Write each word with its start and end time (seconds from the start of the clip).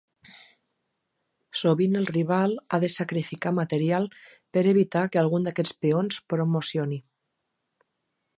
Sovint 1.59 1.99
el 1.99 2.07
rival 2.15 2.55
ha 2.69 2.79
de 2.85 2.89
sacrificar 2.93 3.53
material 3.59 4.09
per 4.57 4.65
evitar 4.73 5.05
que 5.13 5.23
algun 5.25 5.49
d'aquests 5.49 5.79
peons 5.85 6.21
promocioni. 6.35 7.01